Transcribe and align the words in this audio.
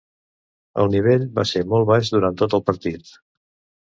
El 0.83 0.87
nivell 0.95 1.27
va 1.37 1.45
ser 1.49 1.63
molt 1.73 1.91
baix 1.93 2.11
durant 2.17 2.43
tot 2.43 2.57
el 2.59 2.65
partit. 2.71 3.13